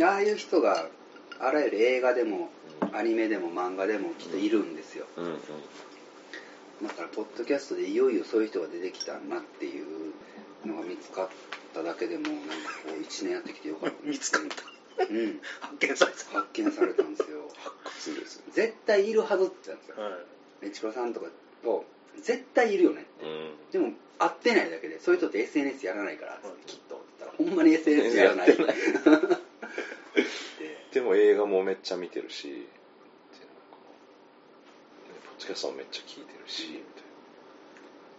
[0.00, 0.86] ああいう人が
[1.40, 2.50] あらゆる映画でも
[2.92, 5.32] アニメでも漫画でもきっといるんですよ、うんうん。
[6.86, 10.12] だからポッドキャストでいよいよそういう人が出てきたなっていう
[10.66, 11.28] のが見つかっ
[11.74, 12.42] ただけでもなんか
[12.86, 13.96] こう1年やってきてよかった。
[14.04, 14.42] 見つかっ
[14.96, 15.04] た。
[15.04, 15.40] うん。
[15.60, 16.18] 発見された。
[16.38, 17.48] 発見されたんですよ。
[17.56, 17.76] 発
[18.10, 19.84] 掘です絶対いるはずって言った。
[19.84, 20.10] んですよは
[20.62, 20.66] い。
[20.66, 21.26] ねちろさんとか
[21.64, 21.84] と
[22.22, 23.50] 絶対いるよねうん。
[23.72, 26.96] でも会ってないだけでそういう人って SNS やらないから、うんきっと。
[26.96, 28.56] って言ったらほんまに SNS やらない
[30.92, 32.68] でも映画もめっちゃ見てるし
[35.24, 36.80] ポッドキャストもめっちゃ聞いてるしみたい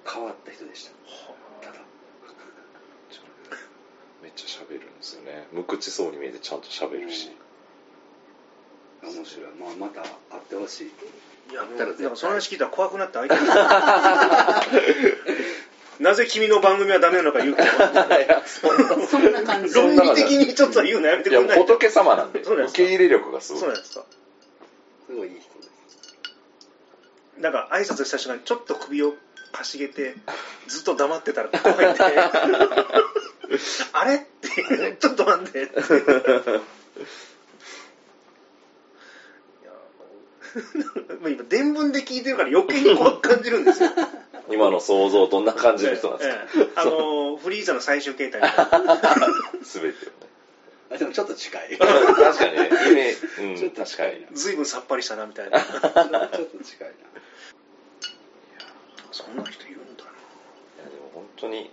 [0.05, 0.91] な変わった人でした。
[1.65, 1.79] ただ
[4.21, 5.47] めっちゃ喋るんですよね。
[5.51, 7.31] 無口そうに見えてちゃんと喋るし、
[9.03, 10.07] 面白い、まあ、また会
[10.39, 10.87] ってほしい。
[11.51, 13.41] いやあったら絶対その話聞いたら怖くなって相手に
[16.03, 17.67] なぜ君の番組はダメなのか言うけど。
[19.07, 19.73] そんな感じ。
[19.73, 21.59] 論理的にちょっと言うのやめていやくんない？
[21.59, 22.43] 仏様なんで。
[22.43, 22.83] そうなんですか？
[22.83, 23.61] 受け入れ力がすごい。
[23.61, 24.03] そうなんですか？
[25.07, 25.69] すごいいい人です。
[27.39, 29.15] なんか挨拶した瞬間にちょっと首を
[29.53, 30.15] かしげて
[30.67, 31.99] ずっと黙ってたら怖いんで。
[33.93, 34.15] あれ？
[34.15, 35.63] ってちょっと待って。
[35.63, 35.81] ってい
[39.65, 39.71] や
[41.21, 43.89] もう今伝聞で聞いてるから余計に怖く感じるんですよ
[44.53, 48.41] 今の想像どんな感じの人なんですか、ええあのフリーザの最終形態。
[49.63, 49.91] 全てを。
[49.91, 49.93] ね
[50.91, 51.69] あでもちょっと近い。
[51.71, 55.59] ち確かにねイメージ、うん、ちょっと確かに近いな随分さっぱりしたなみたいな。
[55.59, 56.93] ちょっと近いな。
[59.11, 60.05] そんな人いるんだい
[60.83, 61.71] やでも本当に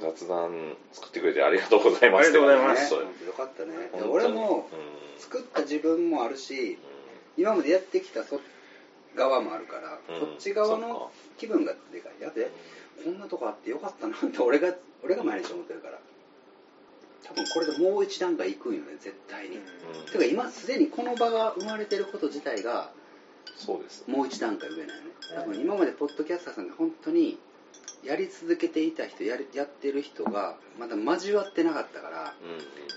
[0.00, 2.28] 雑談作ってくれてありがとうございます。
[2.28, 2.82] ありがとうございます。
[2.82, 2.88] ね。
[2.88, 3.00] そう。
[3.26, 3.90] よかったね。
[4.08, 4.96] 俺もうん。
[5.18, 6.78] 作った自分もあるし
[7.36, 8.40] 今までやってきたそ
[9.16, 11.08] 側もあるから、うんそっち側のか。
[11.38, 12.22] 気分がでかい。
[12.22, 12.50] やで
[13.02, 15.98] こんなとこあってよかったなって俺が俺が毎日思ってるから
[17.24, 19.62] 多分これでもう一段階いくんよね絶対に、うん。
[19.62, 22.90] うか今すでにこの場が生まれてること自体が
[23.56, 24.04] そうです。
[24.06, 25.06] もう一段階上なのね。
[25.34, 27.38] 多分今までポッドキャスターさんが本当に
[28.04, 32.34] やり続けていた人やりやってる人がまだ交わってなかったから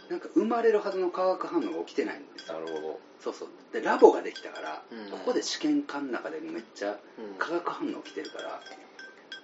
[0.09, 2.59] なんか生まれるはずの化学反応が起きてないんですよ。
[2.59, 2.99] なるほど。
[3.19, 3.49] そうそう。
[3.73, 5.11] でラボができたから、うん。
[5.11, 8.61] ここで試験管の中でめっちゃうん化学反応起きてるから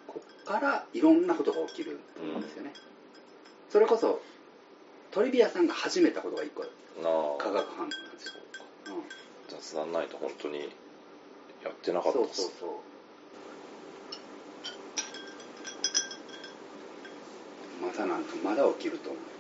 [0.08, 2.74] こっからいろんなことが起きると思うんですよね、
[3.70, 4.22] それこそ
[5.12, 6.68] トリビアさんが始めたことが一個な
[7.04, 8.34] あ化学反応なんですよ、
[8.88, 9.04] うん。
[9.50, 10.60] 雑談ないと本当に
[11.64, 12.70] やってなかったそうそうそう
[17.86, 19.10] またなんかまだ起きると。
[19.12, 19.36] 思う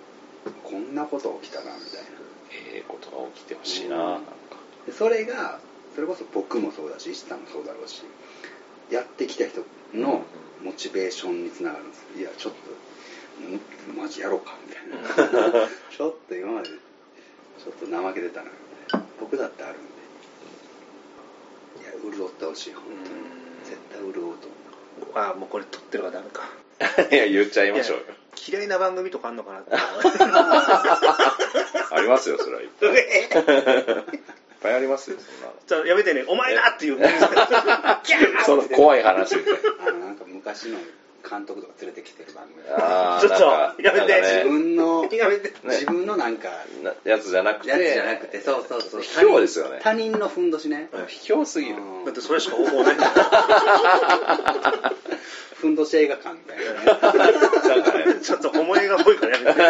[0.64, 2.10] こんなこと起きたなみたいな。
[2.52, 4.02] ええことが起きてほしいな、うん。
[4.02, 4.26] なんか。
[4.86, 5.60] でそれが
[5.96, 8.04] それこそ僕もそうだし石さんもそうだろうし
[8.92, 9.62] やってきた人
[9.94, 10.24] の
[10.64, 12.06] モチベーションにつながるんです。
[12.18, 15.68] いやちょっとんマジやろうかみたいな。
[15.90, 18.52] ちょっと今までちょっと怠けてたなみ
[18.90, 19.06] たいな。
[19.20, 19.90] 僕だってあるんで。
[21.82, 23.00] いや潤ってほしい本当に。
[23.64, 24.38] 絶対潤うと思う。
[25.16, 26.44] ああもうこれ撮ってるからダメか。
[27.12, 28.04] いや言っちゃいましょうよ
[28.48, 29.72] 嫌いな番組とかあんのかなって。
[31.92, 32.90] ありますよそれはいっぱい。
[32.94, 34.24] いっ
[34.62, 35.48] ぱいありますよそんな。
[35.48, 36.26] のじゃあやめてね。
[36.28, 37.00] お前だっていう。
[38.46, 39.54] その怖い話みたい
[39.88, 40.78] あのなんか昔の
[41.28, 42.64] 監督とか連れてきてる番組。
[42.66, 44.22] ちょっとやめて。
[44.22, 45.54] 自分のやめて。
[45.64, 46.50] 自分のなんか
[46.84, 47.70] なやつじゃなくて。
[47.70, 49.02] やつじゃなくてそうそうそう。
[49.02, 49.80] 卑怯ですよね。
[49.82, 50.90] 他人のふんどしね。
[50.94, 51.78] うん卑怯すぎる。
[51.78, 52.06] うん。
[52.06, 52.96] だってそれしか方法ない
[55.66, 56.64] ふんどし映画館みたいな。
[56.64, 59.60] ねなんかねちょっと思いがっぽいからやめて。
[59.60, 59.70] いや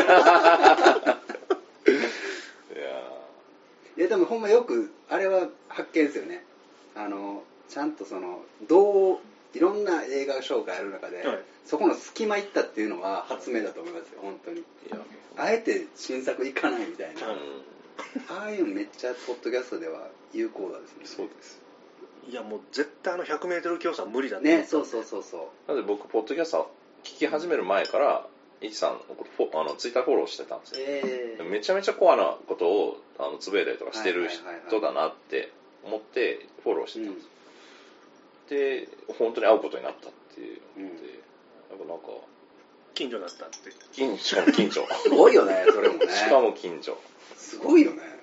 [3.98, 6.44] いやでもほんまよくあれは発見ですよね。
[6.96, 9.20] あのちゃんとそのどう
[9.54, 11.40] いろんな映画紹介ある中で、はい。
[11.66, 14.66] そこの隙間行ったっていうのは発明だと思いますよ本当に。
[15.38, 17.38] あえて新作行かないみたいな、うん。
[18.38, 21.06] ああいうのめっちゃポッドキャストでは有効だですね。
[21.06, 21.62] そうです
[22.30, 25.72] いやもう絶対あの 100m 競争は無理だってねそうそうそうそう。
[25.72, 26.72] なので僕ポッドキャスト
[27.04, 28.26] 聞き始める前から
[28.62, 28.96] イチさんあ
[29.64, 30.80] のツイッターフォローしてたんですよ。
[30.80, 34.28] ええめちゃめちゃコアなことをあのつぶやいたりとかしてる
[34.68, 35.52] 人だなって
[35.84, 37.30] 思ってフォローしてうんたんですよ、
[38.50, 40.62] で本当に会うことになったっていう。
[40.78, 40.88] ので、うん。
[40.88, 40.92] や
[41.76, 42.06] っぱなんか
[42.96, 43.56] 近所だったって。
[43.92, 46.08] 近しかも近所すごいよねそれもね。
[46.12, 46.98] しかも近所
[47.36, 48.15] すごいよね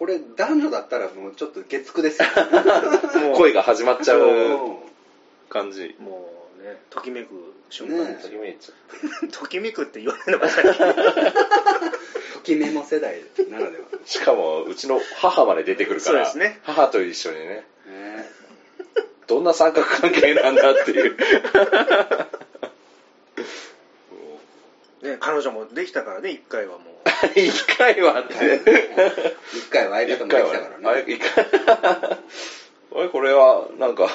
[0.00, 2.28] これ男女だったらもうちょっと月9ですよ。
[3.22, 4.76] もう恋が始まっちゃううん
[5.50, 5.94] 感じ。
[6.00, 10.86] もうねときめく瞬間ねときめいちゃときめくって言われるのが最近
[12.32, 13.84] ときメモ世代ならでは。
[13.92, 16.60] うしかもうちの母まで出てくるからそうですね。
[16.62, 17.46] 母と一緒にね。
[17.86, 18.30] ね
[19.26, 21.16] どんな三角関係なんだっていう
[25.02, 26.90] ね彼女もできたからね一回はもう
[27.38, 28.34] 一回はって。
[29.54, 31.46] 一回は相方もできたからね一回。
[32.92, 34.08] あれ、これは、なんか、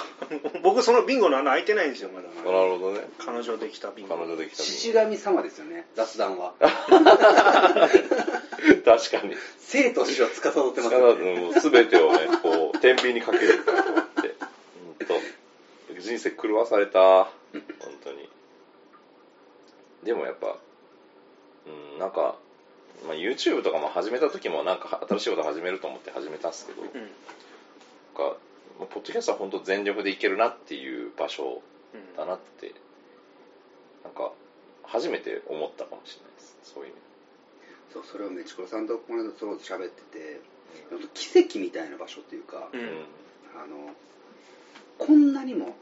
[0.61, 3.07] 僕そのビンゴの穴開いてないんですよまだなるほどね。
[3.19, 6.75] 彼女できたビンゴ彼女できた獅子神様ですよね雑談は確
[9.11, 9.35] かに。
[9.59, 14.35] 生と死を司ってます力よねもう全てをね、こう、天秤にかけるからと思って。
[15.07, 16.01] ほんと。
[16.01, 16.99] 人生狂わされた。
[16.99, 17.31] 本
[18.03, 18.29] 当に。
[20.03, 20.57] でもやっぱ、
[21.67, 22.35] うん、なんか、
[23.07, 27.07] まあ、YouTube とかも始めた時もなんか新しいこと始めると思って始めたんですけど、なんうん
[28.15, 28.37] か、
[28.79, 31.61] まあポッドキャストは本当全力でいけるなっていう場所
[31.93, 32.73] うんだなって、
[34.03, 34.31] なんか、
[34.83, 36.57] 初めて思ったかもしれないです。
[36.63, 37.05] そういう意味
[37.95, 40.41] そうそれをメチコロさんとこの間そう喋ってて
[41.13, 42.87] 奇跡みたいな場所っていうか、うんで。
[43.55, 43.93] あの
[44.97, 45.75] こんなにも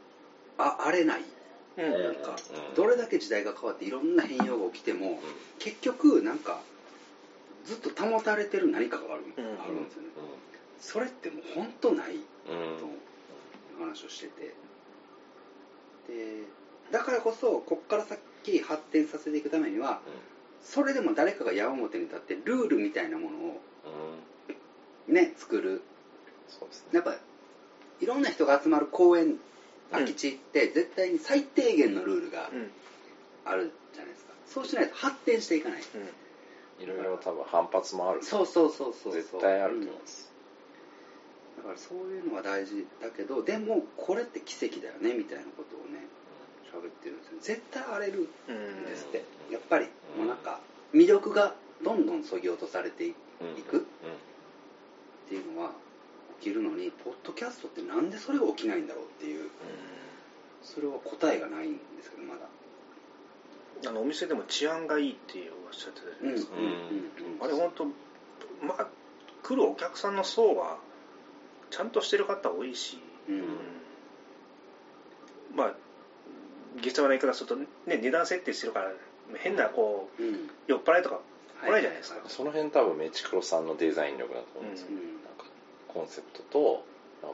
[0.58, 1.33] あ荒れないうんうん
[1.76, 2.36] なんか、
[2.68, 5.20] うんどれだけ時代が変わっていろんな変容が起きても、
[5.58, 6.60] 結局なんか
[7.64, 9.60] ずっと保たれてる何かがある,、うん。
[9.62, 10.08] あるんですよね、
[10.80, 12.16] それってもう本当ない。
[12.46, 12.52] と
[13.78, 14.54] 話をしてて。
[16.08, 16.42] で
[16.90, 20.00] だからこそこっから先発展させていくためには
[20.62, 23.60] それでも誰かが矢面に立ってルールみたいなものを
[25.08, 25.14] うん。
[25.14, 25.80] ね作る。
[26.92, 27.14] やっぱ
[28.00, 29.38] いろんな人が集まる公園
[29.90, 32.70] 空き地って絶対に最低限のルールがうん。
[33.44, 34.32] あるじゃないですか。
[34.46, 35.82] そうしないと発展していかない。
[36.80, 38.22] いろいろ多分反発もある。
[38.24, 39.12] そうそうそうそうそう。
[39.12, 40.00] 絶対あると思いうん。
[40.00, 40.32] ます。
[41.58, 46.00] だからそういうのは大事だけどでもこれって奇跡だよねみたいなことをね
[46.72, 47.32] 喋ってるんですよ。
[47.40, 49.22] 絶対荒れるうんんですって。
[49.50, 49.86] やっぱり
[50.18, 50.60] もうなんか
[50.92, 53.62] 魅力がどんどんそぎ落とされていうん。
[53.62, 53.80] くっ
[55.28, 55.74] ていうのは起
[56.44, 59.48] きるのにポッドキャストってなんでそれが起きないんだろうっていう
[60.62, 62.40] それは答えがないんですけどまだ。
[63.86, 66.72] あのお店でも治安がいいっておっしゃってたじゃないですか、うんうん
[67.40, 67.84] あれ本当
[68.64, 68.86] まあ
[69.42, 70.78] 来るお客さんの層は
[71.70, 73.34] ちゃんとしてる方多いし、うん。
[73.34, 73.42] うん。
[75.54, 75.74] まあ
[76.80, 78.92] 下世話な言い方すると、ね、値段設定してるから
[79.38, 80.50] 変なこううん。
[80.66, 81.20] 酔っ払いとか
[81.62, 85.23] 来ないじゃないですか、その辺多分メチクロさんのデザイン力だと思うんですよ、うん
[86.04, 86.84] ンセプトと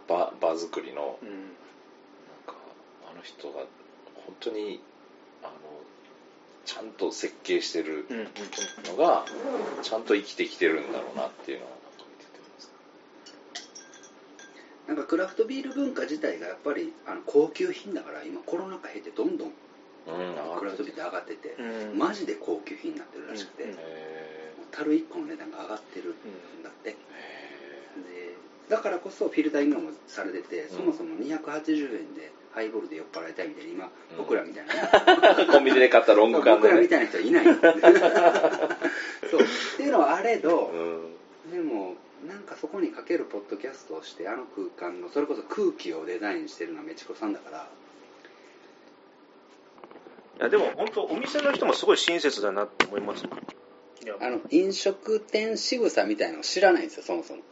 [0.09, 1.29] 場場作りのうん。
[1.29, 1.39] なん
[2.47, 2.55] か
[3.11, 3.65] あの人が
[4.27, 4.81] 本当に
[5.43, 5.53] あの
[6.65, 8.27] ちゃんと設計してるうんうん
[8.97, 9.25] のが
[9.83, 12.71] ちゃんと生きてきてるんだろうなっていうのはなんか見ててます。
[14.87, 21.99] なんかクラフトビール文化自体がやっぱりあの高級品だから今コロナ禍経てどんどんうんクラフトビールって上がってて、うん。
[21.99, 23.71] マジで高級品になってるらしくて、うん。
[23.71, 26.99] もうへ樽1個の値段が上がってるんだって、ーへで
[28.71, 30.77] だからこそフィルター今もされてて、うん。
[30.77, 34.17] そもそも280円でハイボールで酔っ払いたいみたいな今、うん。
[34.19, 36.77] 僕らみたいな コンビニで買ったロング缶僕でね。
[36.77, 37.45] らみたいな人はいない。
[39.31, 39.41] そう。
[39.43, 41.53] っていうのはあれど、うん。
[41.53, 41.97] でも
[42.29, 47.69] なんかそこにかけるポッドキャストをしてあの空間のそれこそ空気をデザインしてるのはメチコさんだから。
[50.39, 57.43] いやでも本当お店の人もすごい親切だなって思いますあの飲食店仕草みたいなのを知らないんですよそもそも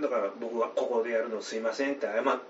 [0.00, 2.40] だから僕はここでやるのすいませんって謝っ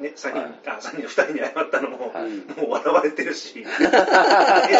[0.00, 0.52] ね、3人、はい。
[0.66, 2.30] あ3人2人に謝ったのも、はい。
[2.60, 3.62] もう笑われてるし。
[3.62, 3.64] え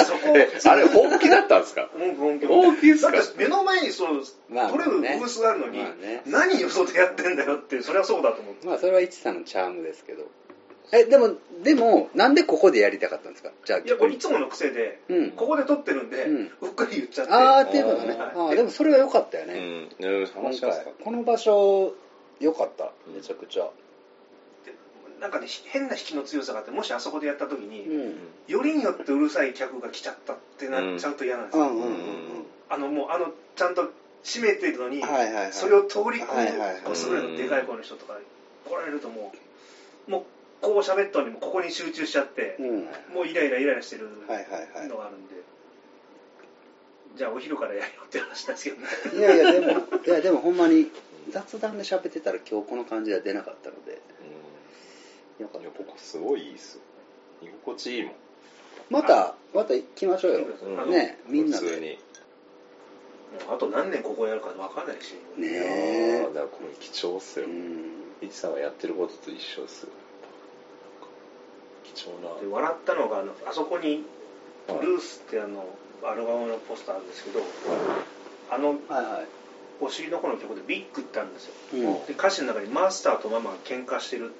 [0.05, 1.89] そこえあれ本気だったんですか？
[1.97, 2.87] 本気本気。
[2.89, 3.13] ですか？
[3.13, 6.23] だって目の前にその、まあ取れるブねースがあるのに、まあね。
[6.27, 10.25] 何よそでやってんだよってそれはそうだと思ってまあそれは一さんのチャームですけど
[10.93, 13.51] えでもでもなんでここでやりたかったんですか？
[13.65, 15.31] じゃあいやこれいつもの癖で、うん。
[15.33, 16.51] ここで撮ってるんで、うん。
[16.61, 17.33] うっかり言っちゃって。
[17.33, 18.09] ああっていうことね。
[18.09, 18.19] はい。
[18.19, 21.95] ああでもそれは良かったようね、んうん今回この場所
[22.41, 22.91] 良かった。
[23.07, 23.15] うん。
[23.15, 23.65] めちゃくちゃ。
[24.65, 24.75] で
[25.21, 28.15] なんかね変な引きの強さがあってもしあそこでやった時に、うん。
[28.49, 31.95] よりによってうるさい客が来ちゃったってなっちゃうと嫌なんですよ、うんうんうん
[32.73, 33.91] あのもうあのちゃんと
[34.23, 35.53] 閉めてるのに、はいはいはい。
[35.53, 38.17] それを通り越すぐらいのでかい声の人とか
[38.65, 39.33] 来られるとも
[40.07, 40.23] うもう
[40.61, 42.81] こう喋ったのにもここに集中しちゃってう、ん。
[43.15, 44.89] もうイライライライラしてるはいはいはい。
[44.89, 45.35] のがあるんで、
[47.17, 48.87] じゃあお昼からやるよって話なんですけどね。
[49.19, 49.71] いやいやでも
[50.07, 50.89] いやでもほんまに
[51.31, 54.01] 雑談で喋ってたら今日この感じは出なかったので。
[55.39, 56.77] よかっうんいやここすごいいいっす。
[56.77, 56.83] よ
[57.43, 58.13] 居心地いいもん。
[58.13, 58.19] た
[58.91, 60.47] またまた行きましょうよ。
[60.79, 61.67] あのねみんなで。
[61.67, 61.99] 普通に。
[63.49, 66.27] あと何年ここやるか分かんないし、ねえ。
[66.31, 67.47] ーだからこれ貴重っすよ。
[67.47, 68.03] うん。
[68.21, 69.83] イチさんがやってることと一緒です。
[69.85, 69.89] よ
[72.41, 74.05] で笑ったのがあのあそこに
[74.69, 74.87] 「はい。
[74.87, 75.65] ルース」ってあの
[76.03, 77.41] アルバムのポスターあるんですけど
[78.51, 79.27] あのはいはい。
[79.83, 81.55] お尻の子の曲で「ビッグ」ってあるんですよ。
[81.75, 82.07] うん。
[82.07, 84.33] で歌詞の中に「マスターとママが喧嘩してる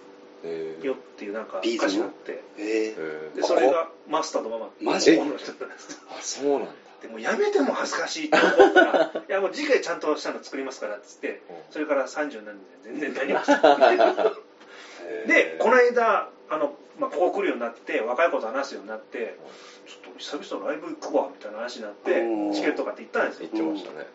[0.45, 0.87] えー。
[0.87, 2.43] よ」っていうなんか歌詞があって。
[2.59, 3.37] えええー。
[3.37, 4.67] でそれがマスターとママ。
[4.67, 5.13] ってマジ？
[5.17, 6.73] 男の人なんですあそうなんだ。
[7.03, 13.43] でもやめても恥ずかしいと思ったら いやもう次回ちゃんとしたの作りますからっつってそれから30何年で全然何も。
[13.43, 19.39] してないでこの間あの、まあ、ここ来るようになって若い子と話すようになって
[19.87, 23.49] ちょっと久々ライブ行くわみたいな話になってうんチケット買って行ったんですよ。
[23.51, 24.07] 言ってましたね。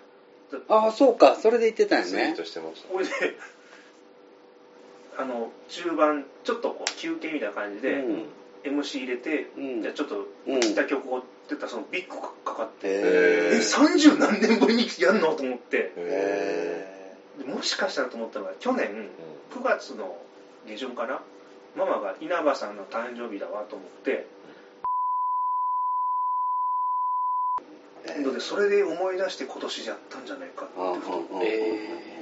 [0.69, 2.11] ああそうかそれで言ってたんやね。
[2.11, 2.87] ツイートしてました。
[2.89, 3.11] これで
[5.17, 8.25] あの中盤ちょっとこう休憩みたいな感じで、うん。
[8.79, 9.81] MC 入れて、うん。
[9.81, 10.59] じゃあちょっとうん。
[10.59, 12.91] 来た曲をって言ったらそのビッグかかって、へ
[13.55, 15.33] え30何年ぶりにやんの？
[15.33, 15.91] と思って。
[17.45, 19.09] もしかしたらと思ったのが去年
[19.51, 20.17] 9月の
[20.67, 21.21] 下旬かな？
[21.75, 24.27] ママが稲葉さんの誕生日だわと思って。
[28.21, 30.73] のでそれで思い出して今年やったんじゃないかって。
[30.77, 31.47] ああふとああえ
[32.01, 32.15] え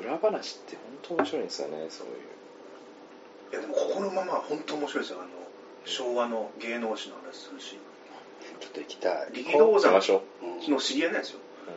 [0.00, 2.14] 裏話って本当面白いんですよねそういう。
[3.52, 5.20] いやでもここのママは本当面白いですよ。
[5.20, 5.28] あの
[5.84, 7.78] 昭和の芸能史の話するし。
[8.60, 9.26] ちょっと行きたい。
[9.32, 10.72] 行き力道山ましょう、うん。
[10.72, 11.38] の知り合いなんですよ。
[11.38, 11.76] うむ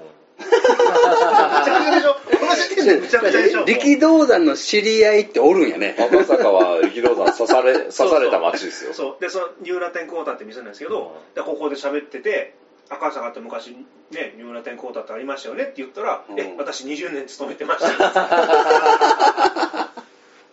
[0.50, 2.14] ちゃくちゃでしょ。
[2.14, 3.66] この時点でむちゃくちゃでしょ。
[3.66, 5.96] 力道山の知り合いっておるんやね。
[5.98, 8.94] ん、赤坂は力道山刺され 刺された街ですよ。
[8.94, 9.22] そう。
[9.22, 11.34] でそのニューラテンコータって店なんですけど、うん。
[11.36, 12.54] でここで喋ってて
[12.90, 13.68] 赤坂って昔
[14.12, 16.40] ねニューラテンコータってありましたよねって言ったら「うん。
[16.40, 17.88] え私20年勤めてました」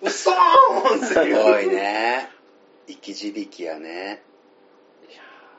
[0.03, 0.35] うそー
[0.95, 2.31] んってすごいね。
[2.87, 4.23] 生き字引やね。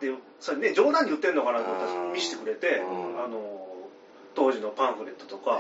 [0.01, 2.07] でそれね冗談で言ってんのかなと思ったうん。
[2.09, 3.23] ら見せてくれて、うん。
[3.23, 3.74] あの
[4.35, 5.59] 当時のパンフレットとか。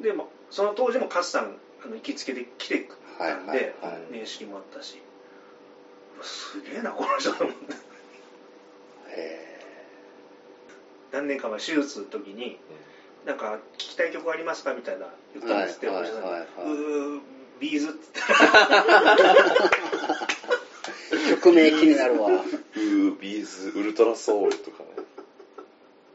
[0.00, 4.12] でもその当時も勝さんあの行きつけで来てたんで、はいはいはい。
[4.12, 5.00] 面識もあったし。
[6.22, 7.74] すげえなこの人と思って。
[9.16, 9.60] え
[11.12, 12.58] 何年か前手術の時に
[13.24, 16.42] えなんか聞きたい曲ありますかみたいな言ったんですって、はいはいはいはい。
[16.66, 17.20] うー
[17.60, 18.20] ビーズって。
[21.30, 22.28] 曲名気になるわ。
[22.76, 25.03] ウービーズウルトラソウルとかね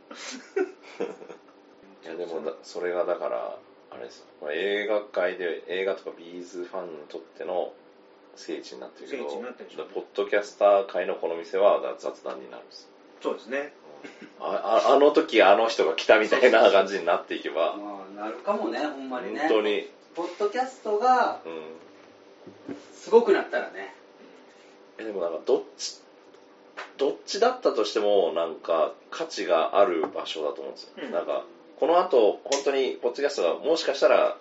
[2.03, 3.57] いやでもだそれがだから
[3.91, 4.25] あれですよ。
[4.41, 7.73] まあ映画界で映画とかビーズファンにとっての
[8.35, 9.91] 聖地になってるけど聖地になってるでしょうね。
[9.93, 12.83] ポッドキャスター界のこの店はだ雑談になるんです。
[12.83, 12.89] よ
[13.21, 13.73] そうですね。
[14.39, 17.75] あああの時あの人が来たみたいな感じになっていけば。
[17.75, 19.41] まあなるかもねほんまにね。
[19.41, 23.95] 本当に、ポッドキャストがうん、すごくなったらね。
[24.97, 26.01] えでもなんかどっち
[26.99, 31.11] どっちだったとしてもなんか価値がある場所だと思うんですよ、うん。
[31.11, 31.45] なんか
[31.79, 34.37] この後本当にポッドキャストがもしかしたら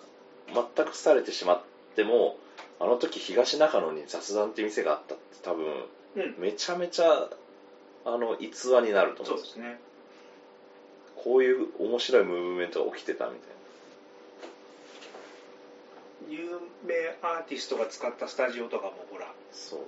[0.53, 1.61] 全く廃れてしまっ
[1.95, 2.37] ても
[2.79, 5.65] あの時東中野に雑談って店があったって多分
[6.17, 6.35] うん。
[6.37, 7.29] めちゃめちゃ
[8.05, 9.53] あの逸話になると思うんですよ。
[9.55, 9.79] そうですね
[11.15, 13.45] こういう面白いムーブメントが起きてたみたいな。
[16.29, 19.31] 有名アーティストが使ったスタジオとかもほら。
[19.51, 19.79] そう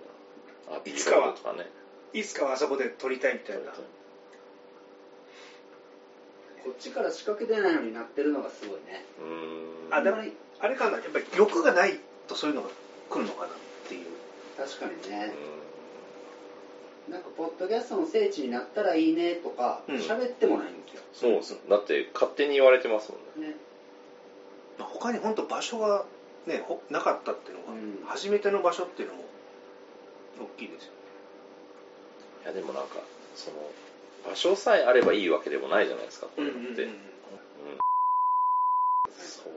[0.67, 0.75] だ。
[0.77, 1.69] あいつかはとかね
[2.13, 3.71] いつかはあそこで撮りたいみたいな。
[6.63, 9.03] こっちから仕掛けてないのになってるのがすごいね。
[9.89, 10.17] あでも
[10.59, 12.69] あれかなやっぱり欲がないとそういうのが
[13.09, 13.49] 来るのかなっ
[13.87, 14.05] ていう。
[14.57, 15.33] 確かにうね
[17.09, 17.11] ん。
[17.11, 19.95] なんかポッドキャストの聖地になったらいいねとかうん。
[19.95, 23.49] 喋ってもないんですよ、そうですだって勝手に言われてますもんね。
[23.49, 23.55] ね。
[24.77, 26.05] まあ他に本当場所が
[26.45, 28.05] ねほなかったっていうのが、うん。
[28.05, 29.23] 初めての場所っていうのも
[30.39, 30.91] 大きいですよ
[32.43, 32.99] いやでもなんか
[33.35, 33.57] その
[34.27, 36.91] 場所さえあればいいわけでもないじゃないですかこれって、うん。
[39.17, 39.51] そう。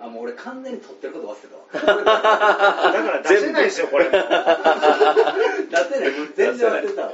[0.00, 1.94] あもう俺完全に撮ってること忘れたわ。
[2.92, 4.04] だから出せないですよこれ。
[4.10, 4.30] 出せない。
[6.34, 7.12] 全然忘れたわ。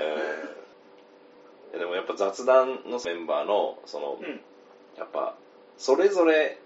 [1.73, 1.79] うん。
[1.79, 4.41] でもやっぱ雑談のメンバーのその、うん。
[4.97, 5.35] やっぱ
[5.79, 6.59] それぞれ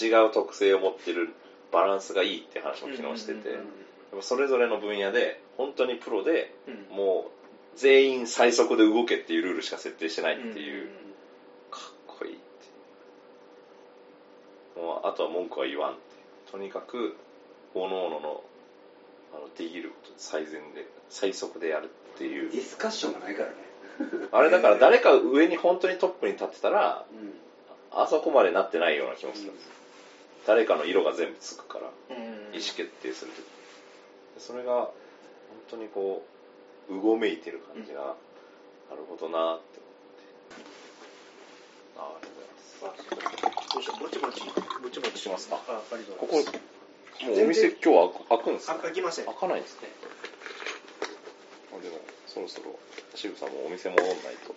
[0.00, 1.34] 違う特性を持ってる
[1.72, 3.64] バランスがいいって話も昨日してて、うんうんうんうん。
[4.12, 6.96] やっぱそれぞれの分野で本当にプロでうん。
[6.96, 7.35] もう
[7.76, 10.88] 全員最速で動けっていうルールしか設定してないっていう、
[11.70, 12.36] かっこいいっ
[14.74, 14.80] て。
[14.80, 16.00] もうあとは文句は言わんって。
[16.50, 17.16] とにかく
[17.74, 18.42] 各々の
[19.34, 22.50] あのできること最善で最速でやるっていう。
[22.50, 23.54] ディスカッションがないからね。
[24.32, 27.34] あれだから誰か上に本当にトップに立ってたらうん。
[27.90, 29.52] あそこまでなってないような気もする。
[29.52, 29.54] ん。
[29.54, 29.72] ですよ
[30.46, 32.24] 誰かの色が全部つくからうん。
[32.24, 33.44] 意思決定するとき。
[34.38, 34.92] それが本
[35.68, 36.35] 当にこう
[36.88, 38.16] うごめいてる感じが、
[38.90, 40.60] なるほどなって思って。
[41.98, 44.40] あありがとうございますどうしようぼちぼち
[44.82, 45.60] ぼちぼちしますか。
[45.68, 46.76] あありがとうここございます。
[47.24, 49.86] もうお店今日は開くんですあか開きません開かないんですか
[51.72, 52.78] あでもそろそろ
[53.14, 54.54] 渋さんもお店戻んないと